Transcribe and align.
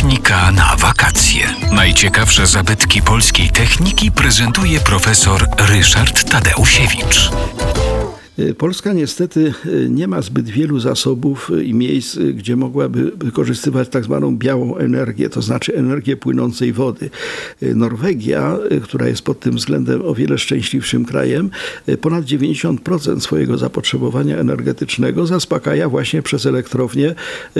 Technika 0.00 0.50
na 0.50 0.76
wakacje. 0.76 1.54
Najciekawsze 1.72 2.46
zabytki 2.46 3.02
polskiej 3.02 3.50
techniki 3.50 4.10
prezentuje 4.10 4.80
profesor 4.80 5.46
Ryszard 5.58 6.30
Tadeusiewicz. 6.30 7.30
Y, 8.40 8.54
Polska 8.54 8.92
niestety 8.92 9.52
y, 9.66 9.88
nie 9.90 10.08
ma 10.08 10.22
zbyt 10.22 10.48
wielu 10.48 10.80
zasobów 10.80 11.50
y, 11.50 11.64
i 11.64 11.74
miejsc, 11.74 12.18
gdzie 12.34 12.56
mogłaby 12.56 13.12
wykorzystywać 13.16 13.88
tak 13.88 14.04
zwaną 14.04 14.36
białą 14.36 14.76
energię, 14.76 15.30
to 15.30 15.42
znaczy 15.42 15.76
energię 15.76 16.16
płynącej 16.16 16.72
wody. 16.72 17.10
Norwegia, 17.62 18.58
która 18.82 19.08
jest 19.08 19.22
pod 19.22 19.40
tym 19.40 19.56
względem 19.56 20.02
o 20.02 20.14
wiele 20.14 20.38
szczęśliwszym 20.38 21.04
krajem, 21.04 21.50
ponad 22.00 22.24
90% 22.24 23.20
swojego 23.20 23.58
zapotrzebowania 23.58 24.36
energetycznego 24.36 25.26
zaspokaja 25.26 25.88
właśnie 25.88 26.22
przez 26.22 26.46
elektrownie 26.46 27.14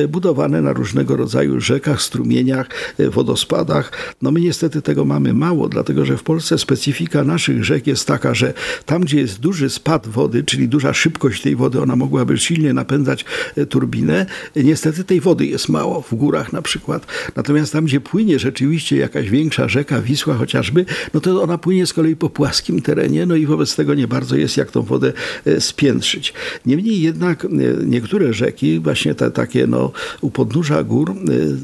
budowane 0.08 0.62
na 0.62 0.72
różnego 0.72 1.16
rodzaju 1.16 1.60
rzekach, 1.60 2.02
strumieniach, 2.02 2.68
wodospadach. 2.98 4.14
No 4.22 4.30
my 4.30 4.40
niestety 4.40 4.82
tego 4.82 5.04
mamy 5.04 5.34
mało, 5.34 5.68
dlatego 5.68 6.04
że 6.04 6.16
w 6.16 6.22
Polsce 6.22 6.58
specyfika 6.58 7.24
naszych 7.24 7.64
rzek 7.64 7.86
jest 7.86 8.06
taka, 8.06 8.34
że 8.34 8.54
tam, 8.86 9.02
gdzie 9.02 9.20
jest 9.20 9.40
duży 9.40 9.70
spad 9.70 10.08
wody, 10.08 10.44
czyli 10.44 10.68
duża 10.70 10.94
szybkość 10.94 11.42
tej 11.42 11.56
wody, 11.56 11.80
ona 11.80 11.96
mogłaby 11.96 12.38
silnie 12.38 12.72
napędzać 12.72 13.24
e, 13.56 13.66
turbinę. 13.66 14.26
Niestety 14.56 15.04
tej 15.04 15.20
wody 15.20 15.46
jest 15.46 15.68
mało, 15.68 16.02
w 16.02 16.14
górach 16.14 16.52
na 16.52 16.62
przykład. 16.62 17.06
Natomiast 17.36 17.72
tam, 17.72 17.84
gdzie 17.84 18.00
płynie 18.00 18.38
rzeczywiście 18.38 18.96
jakaś 18.96 19.30
większa 19.30 19.68
rzeka, 19.68 20.02
Wisła 20.02 20.34
chociażby, 20.34 20.84
no 21.14 21.20
to 21.20 21.42
ona 21.42 21.58
płynie 21.58 21.86
z 21.86 21.92
kolei 21.92 22.16
po 22.16 22.30
płaskim 22.30 22.82
terenie, 22.82 23.26
no 23.26 23.36
i 23.36 23.46
wobec 23.46 23.76
tego 23.76 23.94
nie 23.94 24.08
bardzo 24.08 24.36
jest 24.36 24.56
jak 24.56 24.70
tą 24.70 24.82
wodę 24.82 25.12
e, 25.46 25.60
spiętrzyć. 25.60 26.34
Niemniej 26.66 27.00
jednak 27.02 27.44
e, 27.44 27.48
niektóre 27.84 28.32
rzeki, 28.32 28.80
właśnie 28.80 29.14
te 29.14 29.30
takie 29.30 29.66
no, 29.66 29.92
u 30.20 30.30
podnóża 30.30 30.82
gór, 30.82 31.14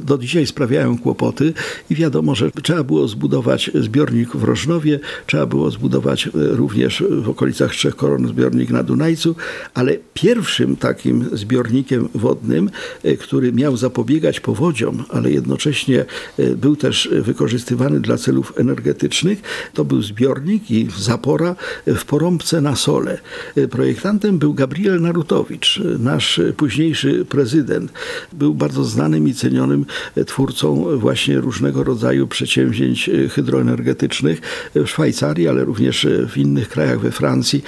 do 0.04 0.18
dzisiaj 0.18 0.46
sprawiają 0.46 0.98
kłopoty 0.98 1.52
i 1.90 1.94
wiadomo, 1.94 2.34
że 2.34 2.50
trzeba 2.62 2.84
było 2.84 3.08
zbudować 3.08 3.70
zbiornik 3.74 4.36
w 4.36 4.44
Rożnowie, 4.44 5.00
trzeba 5.26 5.46
było 5.46 5.70
zbudować 5.70 6.28
również 6.34 7.04
w 7.10 7.28
okolicach 7.28 7.72
Trzech 7.72 7.96
Koron 7.96 8.28
zbiornik 8.28 8.70
na 8.70 8.82
Dunajcu, 8.96 9.36
ale 9.74 9.96
pierwszym 10.14 10.76
takim 10.76 11.28
zbiornikiem 11.32 12.08
wodnym, 12.14 12.70
e, 13.02 13.16
który 13.16 13.52
miał 13.52 13.76
zapobiegać 13.76 14.40
powodziom, 14.40 15.04
ale 15.08 15.30
jednocześnie 15.30 16.04
e, 16.38 16.56
był 16.56 16.76
też 16.76 17.08
wykorzystywany 17.12 18.00
dla 18.00 18.16
celów 18.16 18.52
energetycznych, 18.56 19.42
to 19.74 19.84
był 19.84 20.02
zbiornik 20.02 20.70
i 20.70 20.88
zapora 20.98 21.56
w 21.86 22.04
Porąbce 22.04 22.60
na 22.60 22.76
Sole. 22.76 23.18
E, 23.56 23.68
Projektantem 23.68 24.38
był 24.38 24.54
Gabriel 24.54 25.00
Narutowicz, 25.00 25.80
e, 25.80 25.98
nasz 25.98 26.38
e, 26.38 26.52
późniejszy 26.52 27.24
prezydent. 27.24 27.92
Był 28.32 28.54
bardzo 28.54 28.84
znanym 28.84 29.28
i 29.28 29.34
cenionym 29.34 29.86
e, 30.16 30.24
twórcą 30.24 30.98
właśnie 30.98 31.40
różnego 31.40 31.84
rodzaju 31.84 32.26
przedsięwzięć 32.26 33.08
e, 33.08 33.28
hydroenergetycznych 33.28 34.40
w 34.74 34.86
Szwajcarii, 34.86 35.48
ale 35.48 35.64
również 35.64 36.04
e, 36.04 36.26
w 36.28 36.36
innych 36.36 36.68
krajach, 36.68 37.00
we 37.00 37.10
Francji. 37.10 37.62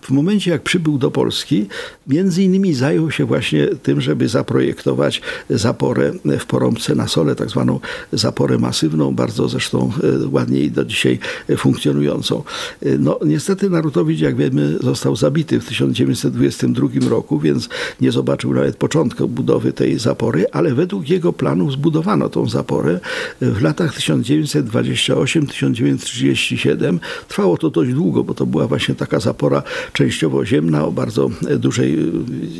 W 0.00 0.10
momencie, 0.10 0.49
jak 0.50 0.62
przybył 0.62 0.98
do 0.98 1.10
Polski, 1.10 1.66
między 2.06 2.42
innymi 2.42 2.74
zajął 2.74 3.10
się 3.10 3.24
właśnie 3.24 3.66
tym, 3.66 4.00
żeby 4.00 4.28
zaprojektować 4.28 5.22
zaporę 5.50 6.12
w 6.40 6.46
Porąbce 6.46 6.94
na 6.94 7.08
Sole, 7.08 7.34
tak 7.34 7.50
zwaną 7.50 7.80
zaporę 8.12 8.58
masywną, 8.58 9.14
bardzo 9.14 9.48
zresztą 9.48 9.92
e, 10.24 10.28
ładnie 10.28 10.60
i 10.60 10.70
do 10.70 10.84
dzisiaj 10.84 11.18
e, 11.48 11.56
funkcjonującą. 11.56 12.42
E, 12.82 12.98
No 12.98 13.18
niestety 13.26 13.70
Narutowicz, 13.70 14.20
jak 14.20 14.36
wiemy, 14.36 14.78
został 14.80 15.16
zabity 15.16 15.60
w 15.60 15.66
1922 15.66 16.88
roku, 17.08 17.38
więc 17.38 17.68
nie 18.00 18.12
zobaczył 18.12 18.54
nawet 18.54 18.76
początku 18.76 19.28
budowy 19.28 19.72
tej 19.72 19.98
zapory, 19.98 20.46
ale 20.52 20.74
według 20.74 21.08
jego 21.08 21.32
planów 21.32 21.72
zbudowano 21.72 22.28
tą 22.28 22.48
zaporę 22.48 23.00
w 23.40 23.62
latach 23.62 23.98
1928-1937. 23.98 26.98
Trwało 27.28 27.56
to 27.56 27.70
dość 27.70 27.92
długo, 27.92 28.24
bo 28.24 28.34
to 28.34 28.46
była 28.46 28.66
właśnie 28.66 28.94
taka 28.94 29.20
zapora 29.20 29.62
częściowo 29.92 30.39
ziemna 30.44 30.84
o 30.84 30.92
bardzo 30.92 31.30
e, 31.48 31.56
dużej 31.56 31.94
e, 31.94 32.06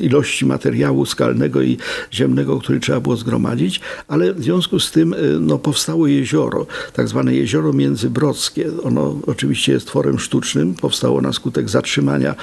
ilości 0.00 0.46
materiału 0.46 1.06
skalnego 1.06 1.62
i 1.62 1.76
ziemnego, 2.12 2.58
który 2.58 2.80
trzeba 2.80 3.00
było 3.00 3.16
zgromadzić, 3.16 3.80
ale 4.08 4.34
w 4.34 4.42
związku 4.42 4.80
z 4.80 4.90
tym 4.90 5.14
e, 5.14 5.16
no, 5.40 5.58
powstało 5.58 6.06
jezioro, 6.06 6.66
tak 6.92 7.08
zwane 7.08 7.34
jezioro 7.34 7.72
międzybrodzkie. 7.72 8.70
Ono 8.82 9.20
oczywiście 9.26 9.72
jest 9.72 9.86
tworem 9.86 10.18
sztucznym, 10.18 10.74
powstało 10.74 11.20
na 11.20 11.32
skutek 11.32 11.68
zatrzymania 11.68 12.34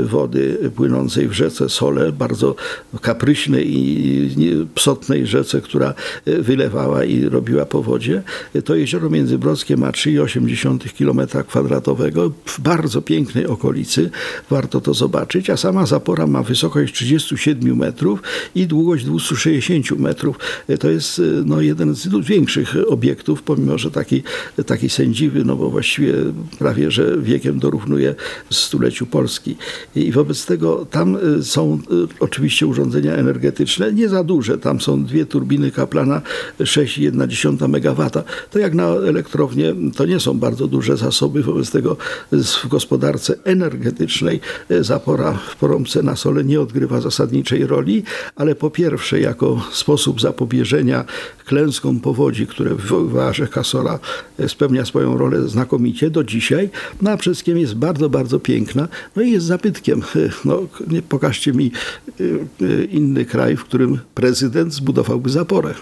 wody 0.00 0.70
płynącej 0.76 1.28
w 1.28 1.32
rzece 1.32 1.68
Sole, 1.68 2.12
bardzo 2.12 2.54
kapryśnej 3.00 3.76
i 3.76 4.66
psotnej 4.74 5.26
rzece, 5.26 5.60
która 5.60 5.94
wylewała 6.26 7.04
i 7.04 7.28
robiła 7.28 7.66
powodzie. 7.66 8.22
To 8.64 8.74
jezioro 8.74 9.10
międzybrodzkie 9.10 9.76
ma 9.76 9.90
3,8 9.90 10.92
km 10.98 11.44
kwadratowego 11.44 12.32
w 12.44 12.60
bardzo 12.60 13.02
pięknej 13.02 13.46
okolicy. 13.46 14.10
Warto 14.50 14.80
to 14.86 14.94
zobaczyć, 14.94 15.50
a 15.50 15.56
sama 15.56 15.86
zapora 15.86 16.26
ma 16.26 16.42
wysokość 16.42 16.94
37 16.94 17.76
metrów 17.76 18.22
i 18.54 18.66
długość 18.66 19.04
260 19.04 19.90
metrów. 19.90 20.38
E, 20.68 20.78
To 20.78 20.90
jest 20.90 21.18
e, 21.18 21.22
no, 21.44 21.60
jeden 21.60 21.94
z 21.94 22.08
większych 22.26 22.74
obiektów, 22.88 23.42
pomimo, 23.42 23.78
że 23.78 23.90
taki, 23.90 24.22
taki 24.66 24.88
sędziwy, 24.88 25.44
no 25.44 25.56
bo 25.56 25.70
właściwie 25.70 26.14
prawie, 26.58 26.90
że 26.90 27.18
wiekiem 27.18 27.58
dorównuje 27.58 28.14
stuleciu 28.50 29.06
Polski. 29.06 29.56
I 29.96 30.12
wobec 30.12 30.46
tego 30.46 30.86
tam 30.90 31.16
e, 31.16 31.42
są 31.42 31.78
oczywiście 32.20 32.66
urządzenia 32.66 33.12
energetyczne, 33.12 33.92
nie 33.92 34.08
za 34.08 34.24
duże. 34.24 34.58
Tam 34.58 34.80
są 34.80 35.04
dwie 35.04 35.26
turbiny 35.26 35.70
Kaplana 35.70 36.22
6,1 36.60 37.64
MW. 37.64 38.10
To 38.50 38.58
jak 38.58 38.74
na 38.74 38.86
elektrownię, 38.86 39.74
to 39.96 40.06
nie 40.06 40.20
są 40.20 40.38
bardzo 40.38 40.66
duże 40.66 40.96
zasoby, 40.96 41.42
wobec 41.42 41.70
tego 41.70 41.96
w 42.32 42.68
gospodarce 42.68 43.34
energetycznej 43.44 44.40
zapora 44.84 45.32
w 45.32 45.56
Porąbce 45.56 46.02
na 46.02 46.16
Sole 46.16 46.44
nie 46.44 46.60
odgrywa 46.60 47.00
zasadniczej 47.00 47.66
roli, 47.66 48.02
ale 48.36 48.54
po 48.54 48.70
pierwsze 48.70 49.20
jako 49.20 49.62
sposób 49.72 50.20
zapobieżenia 50.20 51.04
klęskom 51.44 52.00
powodzi, 52.00 52.46
które 52.46 52.74
wywoływała 52.74 53.32
rzeka 53.32 53.64
Sola, 53.64 53.98
e, 54.38 54.48
spełnia 54.48 54.84
swoją 54.84 55.18
rolę 55.18 55.48
znakomicie 55.48 56.10
do 56.10 56.24
dzisiaj, 56.24 56.70
no 57.02 57.10
a 57.10 57.16
przede 57.16 57.34
wszystkim 57.34 57.58
jest 57.58 57.74
bardzo, 57.74 58.10
bardzo 58.10 58.40
piękna, 58.40 58.88
no 59.16 59.22
i 59.22 59.30
jest 59.30 59.46
zabytkiem. 59.46 60.02
No, 60.44 60.62
nie 60.88 61.02
pokażcie 61.02 61.52
mi 61.52 61.72
e, 62.20 62.24
e, 62.66 62.84
inny 62.84 63.24
kraj, 63.24 63.56
w 63.56 63.64
którym 63.64 63.98
prezydent 64.14 64.74
zbudowałby 64.74 65.30
zaporę. 65.30 65.74